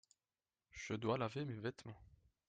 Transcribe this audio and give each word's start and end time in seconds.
Je 0.71 0.95
dois 0.95 1.19
laver 1.19 1.45
mes 1.45 1.53
vêtements. 1.59 2.01